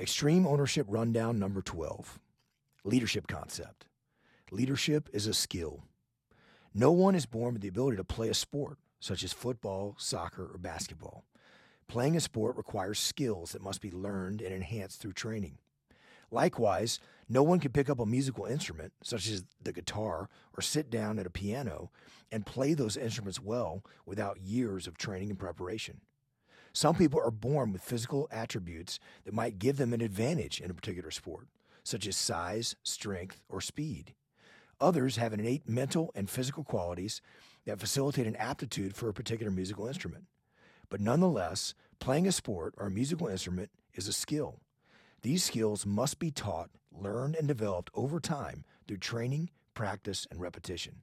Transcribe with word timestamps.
Extreme 0.00 0.46
Ownership 0.46 0.86
Rundown 0.88 1.38
number 1.38 1.60
12 1.60 2.18
Leadership 2.84 3.26
Concept. 3.26 3.84
Leadership 4.50 5.10
is 5.12 5.26
a 5.26 5.34
skill. 5.34 5.84
No 6.72 6.90
one 6.90 7.14
is 7.14 7.26
born 7.26 7.52
with 7.52 7.60
the 7.60 7.68
ability 7.68 7.98
to 7.98 8.04
play 8.04 8.30
a 8.30 8.34
sport, 8.34 8.78
such 8.98 9.22
as 9.22 9.34
football, 9.34 9.96
soccer, 9.98 10.44
or 10.54 10.56
basketball. 10.56 11.26
Playing 11.86 12.16
a 12.16 12.20
sport 12.20 12.56
requires 12.56 12.98
skills 12.98 13.52
that 13.52 13.62
must 13.62 13.82
be 13.82 13.90
learned 13.90 14.40
and 14.40 14.54
enhanced 14.54 15.02
through 15.02 15.12
training. 15.12 15.58
Likewise, 16.30 16.98
no 17.28 17.42
one 17.42 17.60
can 17.60 17.72
pick 17.72 17.90
up 17.90 18.00
a 18.00 18.06
musical 18.06 18.46
instrument, 18.46 18.94
such 19.02 19.28
as 19.28 19.44
the 19.62 19.70
guitar, 19.70 20.30
or 20.56 20.62
sit 20.62 20.88
down 20.88 21.18
at 21.18 21.26
a 21.26 21.30
piano 21.30 21.90
and 22.32 22.46
play 22.46 22.72
those 22.72 22.96
instruments 22.96 23.42
well 23.42 23.84
without 24.06 24.40
years 24.40 24.86
of 24.86 24.96
training 24.96 25.28
and 25.28 25.38
preparation. 25.38 26.00
Some 26.72 26.94
people 26.94 27.20
are 27.20 27.32
born 27.32 27.72
with 27.72 27.82
physical 27.82 28.28
attributes 28.30 29.00
that 29.24 29.34
might 29.34 29.58
give 29.58 29.76
them 29.76 29.92
an 29.92 30.00
advantage 30.00 30.60
in 30.60 30.70
a 30.70 30.74
particular 30.74 31.10
sport, 31.10 31.48
such 31.82 32.06
as 32.06 32.16
size, 32.16 32.76
strength, 32.82 33.42
or 33.48 33.60
speed. 33.60 34.14
Others 34.80 35.16
have 35.16 35.32
innate 35.32 35.68
mental 35.68 36.12
and 36.14 36.30
physical 36.30 36.64
qualities 36.64 37.20
that 37.66 37.80
facilitate 37.80 38.26
an 38.26 38.36
aptitude 38.36 38.94
for 38.94 39.08
a 39.08 39.14
particular 39.14 39.50
musical 39.50 39.86
instrument. 39.86 40.24
But 40.88 41.00
nonetheless, 41.00 41.74
playing 41.98 42.26
a 42.26 42.32
sport 42.32 42.74
or 42.78 42.86
a 42.86 42.90
musical 42.90 43.26
instrument 43.26 43.70
is 43.94 44.08
a 44.08 44.12
skill. 44.12 44.60
These 45.22 45.44
skills 45.44 45.84
must 45.84 46.18
be 46.18 46.30
taught, 46.30 46.70
learned, 46.92 47.36
and 47.36 47.46
developed 47.46 47.90
over 47.94 48.20
time 48.20 48.64
through 48.86 48.98
training, 48.98 49.50
practice, 49.74 50.26
and 50.30 50.40
repetition. 50.40 51.02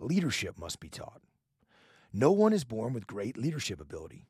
Leadership 0.00 0.58
must 0.58 0.80
be 0.80 0.88
taught. 0.88 1.20
No 2.12 2.32
one 2.32 2.52
is 2.52 2.64
born 2.64 2.92
with 2.92 3.06
great 3.06 3.36
leadership 3.36 3.80
ability. 3.80 4.26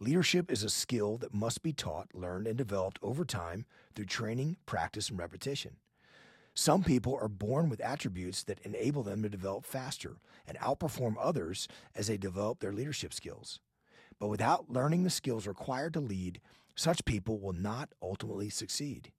Leadership 0.00 0.50
is 0.52 0.62
a 0.62 0.70
skill 0.70 1.16
that 1.16 1.34
must 1.34 1.60
be 1.60 1.72
taught, 1.72 2.14
learned, 2.14 2.46
and 2.46 2.56
developed 2.56 3.00
over 3.02 3.24
time 3.24 3.66
through 3.94 4.04
training, 4.04 4.56
practice, 4.64 5.10
and 5.10 5.18
repetition. 5.18 5.76
Some 6.54 6.84
people 6.84 7.18
are 7.20 7.28
born 7.28 7.68
with 7.68 7.80
attributes 7.80 8.44
that 8.44 8.60
enable 8.60 9.02
them 9.02 9.22
to 9.22 9.28
develop 9.28 9.64
faster 9.64 10.16
and 10.46 10.56
outperform 10.58 11.16
others 11.20 11.66
as 11.96 12.06
they 12.06 12.16
develop 12.16 12.60
their 12.60 12.72
leadership 12.72 13.12
skills. 13.12 13.58
But 14.20 14.28
without 14.28 14.70
learning 14.70 15.02
the 15.02 15.10
skills 15.10 15.48
required 15.48 15.94
to 15.94 16.00
lead, 16.00 16.40
such 16.76 17.04
people 17.04 17.40
will 17.40 17.52
not 17.52 17.90
ultimately 18.00 18.50
succeed. 18.50 19.10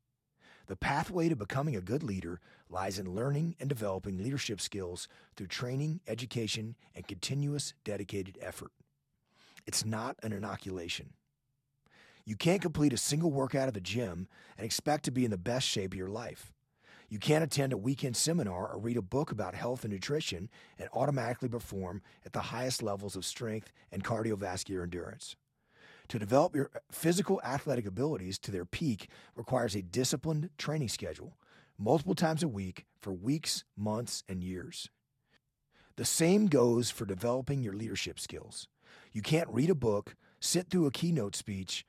The 0.67 0.78
pathway 0.78 1.28
to 1.28 1.36
becoming 1.36 1.76
a 1.76 1.82
good 1.82 2.04
leader 2.04 2.39
lies 2.70 3.00
in 3.00 3.16
learning 3.16 3.56
and 3.59 3.67
developing 3.67 4.17
leadership 4.17 4.61
skills 4.61 5.09
through 5.36 5.48
training, 5.48 6.00
education, 6.08 6.76
and 6.95 7.08
continuous 7.08 7.73
dedicated 7.84 8.38
effort. 8.42 8.72
It's 9.66 9.86
not 9.86 10.18
an 10.24 10.34
inoculation. 10.34 11.14
You 12.26 12.36
can't 12.36 12.62
complete 12.62 12.94
a 12.94 12.98
single 12.98 13.32
workout 13.32 13.68
at 13.68 13.74
the 13.74 13.82
gym 13.82 14.28
and 14.58 14.66
expect 14.66 15.06
to 15.06 15.12
be 15.12 15.26
in 15.26 15.32
the 15.32 15.38
best 15.38 15.68
shape 15.68 15.94
of 15.94 15.98
your 15.98 16.10
life. 16.10 16.54
You 17.10 17.18
can't 17.18 17.44
attend 17.44 17.74
a 17.74 17.78
weekend 17.78 18.16
seminar 18.16 18.68
or 18.68 18.78
read 18.78 18.98
a 18.98 19.02
book 19.02 19.32
about 19.32 19.56
health 19.56 19.84
and 19.84 19.92
nutrition 19.92 20.48
and 20.78 20.90
automatically 20.94 21.50
perform 21.50 22.04
at 22.24 22.34
the 22.34 22.40
highest 22.40 22.84
levels 22.84 23.16
of 23.16 23.26
strength 23.26 23.72
and 23.92 24.04
cardiovascular 24.04 24.84
endurance. 24.84 25.36
To 26.10 26.20
develop 26.20 26.56
your 26.56 26.70
uh, 26.76 26.80
physical 26.92 27.42
athletic 27.44 27.86
abilities 27.86 28.38
to 28.40 28.52
their 28.52 28.66
peak 28.66 29.10
requires 29.36 29.76
a 29.76 29.82
disciplined 29.82 30.50
training 30.58 30.90
schedule, 30.90 31.38
multiple 31.78 32.16
times 32.16 32.44
a 32.44 32.48
week 32.48 32.86
for 33.00 33.12
weeks, 33.12 33.64
months, 33.78 34.23
and 34.28 34.44
years. 34.44 34.90
The 35.96 36.06
same 36.06 36.48
goes 36.48 36.90
for 36.90 37.06
developing 37.06 37.62
your 37.62 37.73
leadership 37.73 38.20
skills. 38.20 38.68
You 39.12 39.22
can't 39.22 39.50
read 39.50 39.70
a 39.70 39.76
book, 39.76 40.16
sit 40.40 40.70
through 40.70 40.86
a 40.86 40.92
keynote 40.92 41.36
speech, 41.36 41.86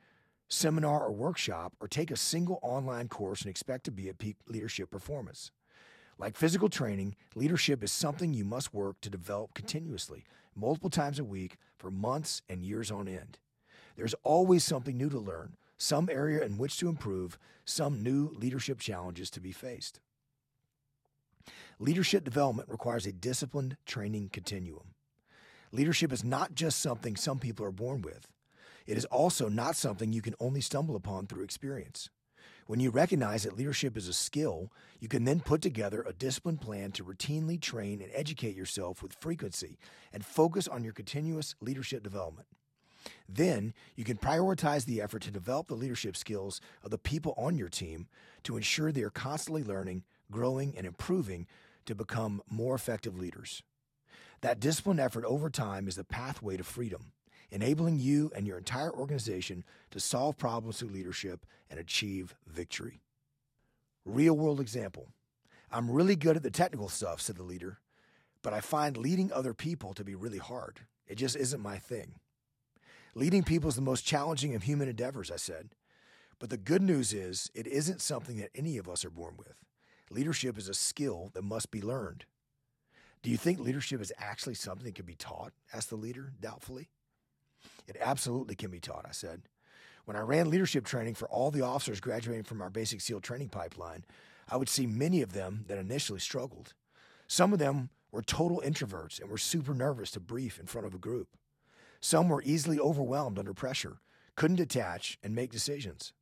seminar, 0.48 1.04
or 1.04 1.12
workshop, 1.12 1.74
or 1.80 1.88
take 1.88 2.10
a 2.10 2.16
single 2.16 2.58
online 2.62 3.08
course 3.08 3.42
and 3.42 3.50
expect 3.50 3.84
to 3.84 3.90
be 3.90 4.08
at 4.08 4.18
peak 4.18 4.36
leadership 4.48 4.90
performance. 4.90 5.50
Like 6.18 6.36
physical 6.36 6.68
training, 6.68 7.14
leadership 7.34 7.82
is 7.82 7.92
something 7.92 8.34
you 8.34 8.44
must 8.44 8.74
work 8.74 9.00
to 9.00 9.10
develop 9.10 9.54
continuously, 9.54 10.24
multiple 10.54 10.90
times 10.90 11.18
a 11.18 11.24
week, 11.24 11.56
for 11.78 11.90
months 11.90 12.42
and 12.48 12.62
years 12.62 12.90
on 12.90 13.08
end. 13.08 13.38
There's 13.96 14.14
always 14.22 14.64
something 14.64 14.96
new 14.96 15.08
to 15.08 15.18
learn, 15.18 15.56
some 15.78 16.08
area 16.10 16.44
in 16.44 16.58
which 16.58 16.78
to 16.78 16.88
improve, 16.88 17.38
some 17.64 18.02
new 18.02 18.34
leadership 18.34 18.80
challenges 18.80 19.30
to 19.30 19.40
be 19.40 19.52
faced. 19.52 20.00
Leadership 21.78 22.24
development 22.24 22.68
requires 22.68 23.06
a 23.06 23.12
disciplined 23.12 23.76
training 23.86 24.28
continuum. 24.30 24.94
Leadership 25.72 26.12
is 26.12 26.24
not 26.24 26.54
just 26.54 26.80
something 26.80 27.14
some 27.14 27.38
people 27.38 27.64
are 27.64 27.70
born 27.70 28.02
with. 28.02 28.26
It 28.86 28.96
is 28.96 29.04
also 29.04 29.48
not 29.48 29.76
something 29.76 30.12
you 30.12 30.22
can 30.22 30.34
only 30.40 30.60
stumble 30.60 30.96
upon 30.96 31.26
through 31.26 31.44
experience. 31.44 32.10
When 32.66 32.80
you 32.80 32.90
recognize 32.90 33.44
that 33.44 33.56
leadership 33.56 33.96
is 33.96 34.08
a 34.08 34.12
skill, 34.12 34.72
you 34.98 35.08
can 35.08 35.24
then 35.24 35.40
put 35.40 35.62
together 35.62 36.02
a 36.02 36.12
disciplined 36.12 36.60
plan 36.60 36.92
to 36.92 37.04
routinely 37.04 37.60
train 37.60 38.00
and 38.00 38.10
educate 38.14 38.56
yourself 38.56 39.02
with 39.02 39.14
frequency 39.20 39.78
and 40.12 40.24
focus 40.24 40.66
on 40.66 40.82
your 40.82 40.92
continuous 40.92 41.54
leadership 41.60 42.02
development. 42.02 42.48
Then 43.28 43.74
you 43.96 44.04
can 44.04 44.18
prioritize 44.18 44.84
the 44.84 45.00
effort 45.00 45.22
to 45.22 45.30
develop 45.30 45.68
the 45.68 45.74
leadership 45.74 46.16
skills 46.16 46.60
of 46.82 46.90
the 46.90 46.98
people 46.98 47.34
on 47.36 47.56
your 47.56 47.68
team 47.68 48.08
to 48.44 48.56
ensure 48.56 48.92
they 48.92 49.02
are 49.02 49.10
constantly 49.10 49.62
learning, 49.62 50.04
growing, 50.30 50.74
and 50.76 50.86
improving 50.86 51.46
to 51.86 51.94
become 51.94 52.42
more 52.48 52.74
effective 52.74 53.18
leaders. 53.18 53.62
That 54.42 54.60
disciplined 54.60 55.00
effort 55.00 55.24
over 55.24 55.50
time 55.50 55.86
is 55.88 55.96
the 55.96 56.04
pathway 56.04 56.56
to 56.56 56.64
freedom 56.64 57.12
enabling 57.50 57.98
you 57.98 58.30
and 58.34 58.46
your 58.46 58.58
entire 58.58 58.92
organization 58.92 59.64
to 59.90 60.00
solve 60.00 60.38
problems 60.38 60.78
through 60.78 60.90
leadership 60.90 61.44
and 61.68 61.78
achieve 61.78 62.34
victory. 62.46 63.00
Real 64.04 64.36
world 64.36 64.60
example 64.60 65.08
I'm 65.72 65.90
really 65.90 66.16
good 66.16 66.36
at 66.36 66.42
the 66.42 66.50
technical 66.50 66.88
stuff, 66.88 67.20
said 67.20 67.36
the 67.36 67.44
leader, 67.44 67.78
but 68.42 68.52
I 68.52 68.60
find 68.60 68.96
leading 68.96 69.32
other 69.32 69.54
people 69.54 69.94
to 69.94 70.04
be 70.04 70.14
really 70.14 70.38
hard. 70.38 70.80
It 71.06 71.16
just 71.16 71.36
isn't 71.36 71.60
my 71.60 71.78
thing. 71.78 72.14
Leading 73.14 73.42
people 73.42 73.68
is 73.68 73.76
the 73.76 73.80
most 73.80 74.04
challenging 74.04 74.54
of 74.54 74.64
human 74.64 74.88
endeavors, 74.88 75.30
I 75.30 75.36
said. 75.36 75.70
But 76.38 76.50
the 76.50 76.56
good 76.56 76.82
news 76.82 77.12
is, 77.12 77.50
it 77.54 77.66
isn't 77.66 78.00
something 78.00 78.38
that 78.38 78.50
any 78.54 78.78
of 78.78 78.88
us 78.88 79.04
are 79.04 79.10
born 79.10 79.34
with. 79.36 79.54
Leadership 80.10 80.56
is 80.58 80.68
a 80.68 80.74
skill 80.74 81.30
that 81.34 81.42
must 81.42 81.70
be 81.70 81.82
learned. 81.82 82.24
Do 83.22 83.30
you 83.30 83.36
think 83.36 83.58
leadership 83.58 84.00
is 84.00 84.12
actually 84.18 84.54
something 84.54 84.86
that 84.86 84.94
can 84.94 85.04
be 85.04 85.14
taught? 85.14 85.52
asked 85.72 85.90
the 85.90 85.96
leader 85.96 86.32
doubtfully. 86.40 86.88
It 87.86 87.96
absolutely 88.00 88.54
can 88.54 88.70
be 88.70 88.80
taught, 88.80 89.04
I 89.06 89.12
said. 89.12 89.42
When 90.06 90.16
I 90.16 90.20
ran 90.20 90.50
leadership 90.50 90.84
training 90.84 91.14
for 91.14 91.28
all 91.28 91.50
the 91.50 91.62
officers 91.62 92.00
graduating 92.00 92.44
from 92.44 92.62
our 92.62 92.70
basic 92.70 93.00
SEAL 93.00 93.20
training 93.20 93.50
pipeline, 93.50 94.04
I 94.48 94.56
would 94.56 94.68
see 94.68 94.86
many 94.86 95.22
of 95.22 95.32
them 95.32 95.64
that 95.68 95.78
initially 95.78 96.18
struggled. 96.18 96.74
Some 97.26 97.52
of 97.52 97.58
them 97.58 97.90
were 98.10 98.22
total 98.22 98.62
introverts 98.64 99.20
and 99.20 99.30
were 99.30 99.38
super 99.38 99.74
nervous 99.74 100.10
to 100.12 100.20
brief 100.20 100.58
in 100.58 100.66
front 100.66 100.86
of 100.86 100.94
a 100.94 100.98
group. 100.98 101.28
Some 102.00 102.28
were 102.28 102.42
easily 102.42 102.80
overwhelmed 102.80 103.38
under 103.38 103.52
pressure, 103.52 103.98
couldn't 104.34 104.56
detach 104.56 105.18
and 105.22 105.34
make 105.34 105.52
decisions. 105.52 106.12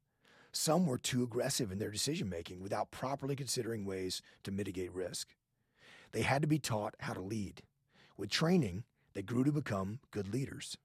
Some 0.53 0.86
were 0.86 0.98
too 0.98 1.22
aggressive 1.22 1.70
in 1.70 1.78
their 1.78 1.91
decision 1.91 2.28
making 2.28 2.60
without 2.60 2.91
properly 2.91 3.36
considering 3.36 3.84
ways 3.84 4.20
to 4.42 4.50
mitigate 4.50 4.92
risk. 4.92 5.28
They 6.13 6.23
had 6.23 6.43
to 6.43 6.49
be 6.49 6.59
taught 6.59 6.95
how 7.01 7.13
to 7.13 7.21
lead. 7.21 7.63
With 8.17 8.31
training, 8.31 8.85
they 9.15 9.23
grew 9.23 9.45
to 9.45 9.53
become 9.53 10.01
good 10.11 10.33
leaders. 10.33 10.77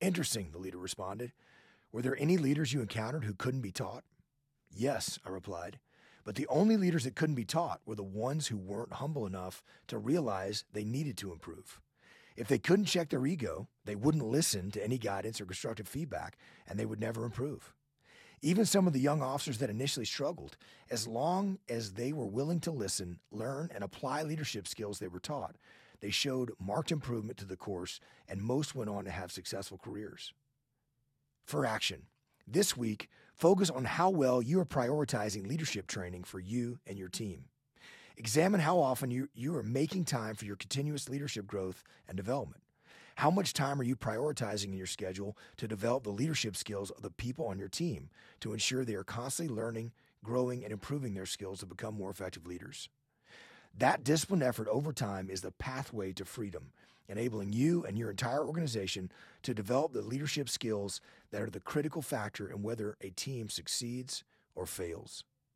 Interesting, 0.00 0.50
the 0.52 0.58
leader 0.58 0.78
responded. 0.78 1.32
Were 1.92 2.02
there 2.02 2.16
any 2.18 2.36
leaders 2.36 2.72
you 2.72 2.80
encountered 2.80 3.24
who 3.24 3.34
couldn't 3.34 3.62
be 3.62 3.72
taught? 3.72 4.04
Yes, 4.70 5.18
I 5.24 5.30
replied. 5.30 5.78
But 6.24 6.34
the 6.34 6.46
only 6.48 6.76
leaders 6.76 7.04
that 7.04 7.16
couldn't 7.16 7.36
be 7.36 7.44
taught 7.44 7.80
were 7.86 7.94
the 7.94 8.02
ones 8.02 8.48
who 8.48 8.58
weren't 8.58 8.92
humble 8.94 9.26
enough 9.26 9.62
to 9.86 9.98
realize 9.98 10.64
they 10.72 10.84
needed 10.84 11.16
to 11.18 11.32
improve. 11.32 11.80
If 12.36 12.46
they 12.48 12.58
couldn't 12.58 12.84
check 12.84 13.08
their 13.08 13.26
ego, 13.26 13.68
they 13.84 13.96
wouldn't 13.96 14.24
listen 14.24 14.70
to 14.72 14.84
any 14.84 14.98
guidance 14.98 15.40
or 15.40 15.46
constructive 15.46 15.88
feedback, 15.88 16.36
and 16.66 16.78
they 16.78 16.86
would 16.86 17.00
never 17.00 17.24
improve. 17.24 17.72
Even 18.40 18.64
some 18.64 18.86
of 18.86 18.92
the 18.92 19.00
young 19.00 19.22
officers 19.22 19.58
that 19.58 19.70
initially 19.70 20.06
struggled, 20.06 20.56
as 20.90 21.08
long 21.08 21.58
as 21.68 21.92
they 21.92 22.12
were 22.12 22.26
willing 22.26 22.60
to 22.60 22.70
listen, 22.70 23.18
learn, 23.32 23.70
and 23.74 23.82
apply 23.82 24.22
leadership 24.22 24.68
skills 24.68 24.98
they 24.98 25.08
were 25.08 25.18
taught, 25.18 25.56
they 26.00 26.10
showed 26.10 26.52
marked 26.60 26.92
improvement 26.92 27.38
to 27.38 27.44
the 27.44 27.56
course, 27.56 27.98
and 28.28 28.40
most 28.40 28.74
went 28.74 28.90
on 28.90 29.04
to 29.04 29.10
have 29.10 29.32
successful 29.32 29.78
careers. 29.82 30.32
For 31.44 31.66
action, 31.66 32.02
this 32.46 32.76
week, 32.76 33.08
focus 33.34 33.70
on 33.70 33.84
how 33.84 34.10
well 34.10 34.40
you 34.40 34.60
are 34.60 34.64
prioritizing 34.64 35.46
leadership 35.46 35.86
training 35.86 36.24
for 36.24 36.38
you 36.38 36.78
and 36.86 36.96
your 36.96 37.08
team. 37.08 37.44
Examine 38.16 38.60
how 38.60 38.78
often 38.78 39.10
you, 39.10 39.28
you 39.34 39.54
are 39.56 39.62
making 39.62 40.04
time 40.04 40.34
for 40.34 40.44
your 40.44 40.56
continuous 40.56 41.08
leadership 41.08 41.46
growth 41.46 41.82
and 42.08 42.16
development. 42.16 42.62
How 43.18 43.32
much 43.32 43.52
time 43.52 43.80
are 43.80 43.84
you 43.84 43.96
prioritizing 43.96 44.66
in 44.66 44.76
your 44.76 44.86
schedule 44.86 45.36
to 45.56 45.66
develop 45.66 46.04
the 46.04 46.10
leadership 46.10 46.54
skills 46.54 46.92
of 46.92 47.02
the 47.02 47.10
people 47.10 47.48
on 47.48 47.58
your 47.58 47.68
team 47.68 48.10
to 48.38 48.52
ensure 48.52 48.84
they 48.84 48.94
are 48.94 49.02
constantly 49.02 49.52
learning, 49.52 49.90
growing, 50.22 50.62
and 50.62 50.72
improving 50.72 51.14
their 51.14 51.26
skills 51.26 51.58
to 51.58 51.66
become 51.66 51.96
more 51.96 52.10
effective 52.10 52.46
leaders? 52.46 52.88
That 53.76 54.04
disciplined 54.04 54.44
effort 54.44 54.68
over 54.68 54.92
time 54.92 55.30
is 55.30 55.40
the 55.40 55.50
pathway 55.50 56.12
to 56.12 56.24
freedom, 56.24 56.70
enabling 57.08 57.52
you 57.52 57.84
and 57.84 57.98
your 57.98 58.10
entire 58.10 58.46
organization 58.46 59.10
to 59.42 59.52
develop 59.52 59.92
the 59.92 60.02
leadership 60.02 60.48
skills 60.48 61.00
that 61.32 61.42
are 61.42 61.50
the 61.50 61.58
critical 61.58 62.02
factor 62.02 62.48
in 62.48 62.62
whether 62.62 62.96
a 63.00 63.10
team 63.10 63.48
succeeds 63.48 64.22
or 64.54 64.64
fails. 64.64 65.24